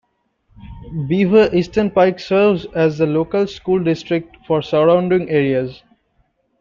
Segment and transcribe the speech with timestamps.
[1.07, 5.83] Beaver Eastern Pike serves as the local school district for surrounding areas.